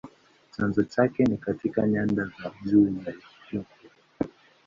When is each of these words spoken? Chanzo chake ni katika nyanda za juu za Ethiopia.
Chanzo 0.51 0.83
chake 0.83 1.23
ni 1.23 1.37
katika 1.37 1.87
nyanda 1.87 2.25
za 2.43 2.51
juu 2.65 3.01
za 3.05 3.11
Ethiopia. 3.11 3.89